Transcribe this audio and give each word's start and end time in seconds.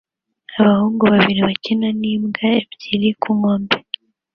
Abahungu 0.59 1.03
babiri 1.11 1.39
bakina 1.49 1.87
n'imbwa 1.99 2.45
ebyiri 2.59 3.09
ku 3.21 3.29
nkombe 3.37 3.77